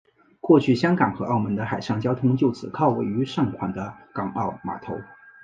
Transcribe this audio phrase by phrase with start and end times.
[0.39, 4.99] 过去香港和澳门的海上交通就只靠位于上环的港澳码头。